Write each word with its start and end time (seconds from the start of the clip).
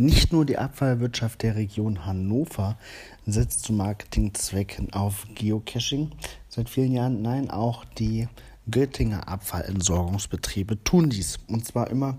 Nicht 0.00 0.32
nur 0.32 0.46
die 0.46 0.56
Abfallwirtschaft 0.56 1.42
der 1.42 1.56
Region 1.56 2.06
Hannover 2.06 2.78
setzt 3.26 3.64
zu 3.64 3.74
Marketingzwecken 3.74 4.94
auf 4.94 5.26
Geocaching 5.34 6.12
seit 6.48 6.70
vielen 6.70 6.92
Jahren, 6.92 7.20
nein, 7.20 7.50
auch 7.50 7.84
die 7.98 8.26
Göttinger 8.70 9.28
Abfallentsorgungsbetriebe 9.28 10.82
tun 10.84 11.10
dies. 11.10 11.38
Und 11.48 11.66
zwar 11.66 11.90
immer 11.90 12.16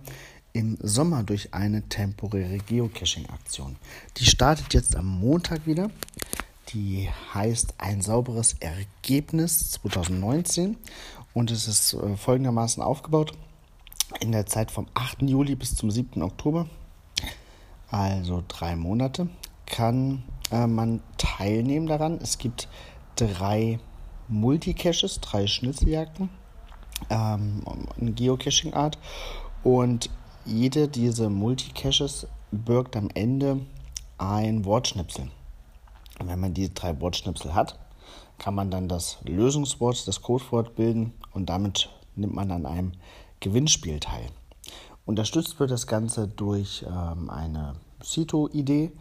im 0.53 0.77
Sommer 0.79 1.23
durch 1.23 1.55
eine 1.55 1.81
temporäre 1.89 2.59
Geocaching-Aktion. 2.59 3.77
Die 4.17 4.25
startet 4.25 4.75
jetzt 4.75 4.95
am 4.95 5.07
Montag 5.07 5.65
wieder. 5.65 5.89
Die 6.75 7.09
heißt 7.33 7.73
ein 7.79 8.01
sauberes 8.01 8.57
Ergebnis 8.59 9.71
2019 9.71 10.77
und 11.33 11.49
es 11.49 11.67
ist 11.67 11.93
äh, 11.93 12.15
folgendermaßen 12.15 12.83
aufgebaut. 12.83 13.31
In 14.19 14.33
der 14.33 14.45
Zeit 14.45 14.69
vom 14.69 14.85
8. 14.93 15.23
Juli 15.23 15.55
bis 15.55 15.73
zum 15.73 15.89
7. 15.89 16.21
Oktober 16.21 16.67
also 17.91 18.43
drei 18.47 18.75
Monate, 18.75 19.29
kann 19.65 20.23
äh, 20.51 20.65
man 20.65 21.01
teilnehmen 21.17 21.87
daran. 21.87 22.19
Es 22.21 22.37
gibt 22.37 22.67
drei 23.15 23.79
Multicaches, 24.27 25.19
drei 25.19 25.45
Schnitzeljagden, 25.45 26.29
ähm, 27.09 27.63
eine 27.99 28.11
Geocaching-Art 28.13 28.97
und 29.63 30.09
jede 30.45 30.87
dieser 30.87 31.29
Multicaches 31.29 32.27
birgt 32.51 32.95
am 32.95 33.09
Ende 33.13 33.59
ein 34.17 34.65
Wortschnipsel. 34.65 35.29
Und 36.19 36.27
wenn 36.27 36.39
man 36.39 36.53
diese 36.53 36.71
drei 36.71 36.99
Wortschnipsel 36.99 37.53
hat, 37.53 37.77
kann 38.37 38.55
man 38.55 38.71
dann 38.71 38.87
das 38.87 39.17
Lösungswort, 39.23 40.07
das 40.07 40.21
Codewort 40.21 40.75
bilden 40.75 41.13
und 41.31 41.49
damit 41.49 41.89
nimmt 42.15 42.33
man 42.33 42.51
an 42.51 42.65
einem 42.65 42.93
Gewinnspiel 43.39 43.99
teil. 43.99 44.27
Unterstützt 45.05 45.59
wird 45.59 45.71
das 45.71 45.87
Ganze 45.87 46.27
durch 46.27 46.85
ähm, 46.87 47.29
eine 47.29 47.75
Cito-Idee. 48.03 48.91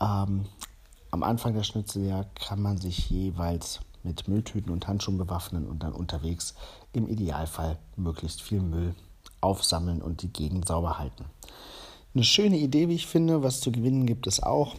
Ähm, 0.00 0.46
am 1.10 1.22
Anfang 1.22 1.54
der 1.54 1.62
Schnitzeljagd 1.62 2.40
kann 2.40 2.60
man 2.60 2.78
sich 2.78 3.08
jeweils 3.10 3.80
mit 4.02 4.28
Mülltüten 4.28 4.72
und 4.72 4.86
Handschuhen 4.86 5.18
bewaffnen 5.18 5.66
und 5.66 5.82
dann 5.82 5.92
unterwegs 5.92 6.54
im 6.92 7.08
Idealfall 7.08 7.78
möglichst 7.96 8.42
viel 8.42 8.60
Müll 8.60 8.94
aufsammeln 9.40 10.02
und 10.02 10.22
die 10.22 10.32
Gegend 10.32 10.66
sauber 10.66 10.98
halten. 10.98 11.24
Eine 12.14 12.24
schöne 12.24 12.56
Idee, 12.56 12.88
wie 12.88 12.94
ich 12.94 13.06
finde, 13.06 13.42
was 13.42 13.60
zu 13.60 13.70
gewinnen 13.70 14.06
gibt 14.06 14.26
es 14.26 14.42
auch. 14.42 14.74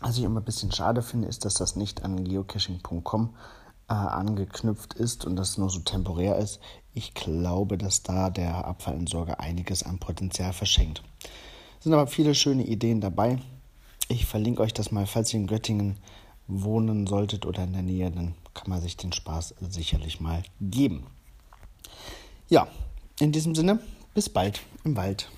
Was 0.00 0.18
ich 0.18 0.24
immer 0.24 0.40
ein 0.40 0.44
bisschen 0.44 0.72
schade 0.72 1.02
finde, 1.02 1.28
ist, 1.28 1.44
dass 1.44 1.54
das 1.54 1.76
nicht 1.76 2.02
an 2.02 2.24
geocaching.com 2.24 3.30
äh, 3.88 3.94
angeknüpft 3.94 4.94
ist 4.94 5.24
und 5.24 5.36
das 5.36 5.58
nur 5.58 5.70
so 5.70 5.80
temporär 5.80 6.36
ist. 6.36 6.60
Ich 6.94 7.14
glaube, 7.14 7.78
dass 7.78 8.02
da 8.02 8.30
der 8.30 8.64
Abfallentsorger 8.64 9.40
einiges 9.40 9.82
an 9.82 9.98
Potenzial 9.98 10.52
verschenkt. 10.52 11.02
Es 11.78 11.84
sind 11.84 11.92
aber 11.92 12.06
viele 12.06 12.34
schöne 12.34 12.64
Ideen 12.64 13.00
dabei. 13.00 13.38
Ich 14.08 14.26
verlinke 14.26 14.62
euch 14.62 14.72
das 14.72 14.92
mal, 14.92 15.06
falls 15.06 15.32
ihr 15.34 15.40
in 15.40 15.46
Göttingen 15.46 15.98
wohnen 16.46 17.06
solltet 17.06 17.44
oder 17.44 17.64
in 17.64 17.72
der 17.72 17.82
Nähe, 17.82 18.10
dann 18.10 18.34
kann 18.54 18.70
man 18.70 18.80
sich 18.80 18.96
den 18.96 19.12
Spaß 19.12 19.54
sicherlich 19.68 20.20
mal 20.20 20.42
geben. 20.60 21.06
Ja, 22.48 22.68
in 23.20 23.32
diesem 23.32 23.54
Sinne, 23.54 23.80
bis 24.14 24.28
bald 24.28 24.60
im 24.84 24.96
Wald. 24.96 25.28